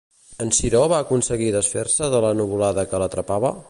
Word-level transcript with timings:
En 0.45 0.53
Ciró 0.59 0.81
va 0.93 1.01
aconseguir 1.05 1.51
desfer-se 1.57 2.11
de 2.17 2.25
la 2.29 2.35
nuvolada 2.43 2.89
que 2.95 3.03
l'atrapava? 3.05 3.59